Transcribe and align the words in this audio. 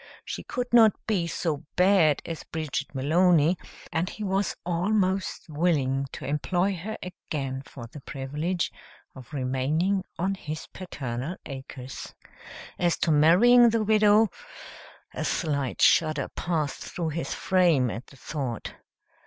She 0.25 0.41
could 0.41 0.73
not 0.73 0.93
be 1.05 1.27
so 1.27 1.63
bad 1.75 2.23
as 2.25 2.43
Bridget 2.43 2.87
Malony, 2.95 3.55
and 3.93 4.09
he 4.09 4.23
was 4.23 4.55
almost 4.65 5.47
willing 5.47 6.07
to 6.13 6.25
employ 6.25 6.75
her 6.75 6.97
again 7.03 7.61
for 7.61 7.85
the 7.85 7.99
privilege 8.01 8.71
of 9.13 9.31
remaining 9.31 10.03
on 10.17 10.33
his 10.33 10.65
paternal 10.65 11.35
acres. 11.45 12.15
As 12.79 12.97
to 12.97 13.11
marrying 13.11 13.69
the 13.69 13.83
widow 13.83 14.29
a 15.13 15.23
slight 15.23 15.83
shudder 15.83 16.29
passed 16.29 16.81
through 16.83 17.09
his 17.09 17.35
frame 17.35 17.91
at 17.91 18.07
the 18.07 18.17
thought. 18.17 18.73